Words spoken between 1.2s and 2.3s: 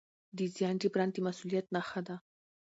مسؤلیت نښه ده.